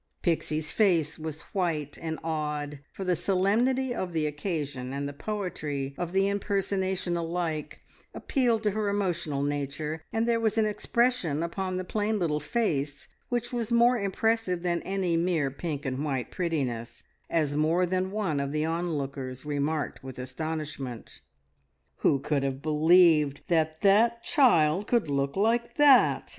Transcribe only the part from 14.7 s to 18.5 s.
any mere pink and white prettiness, as more than one